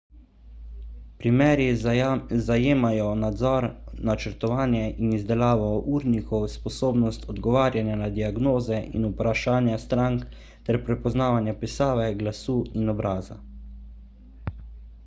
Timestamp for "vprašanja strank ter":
9.11-10.83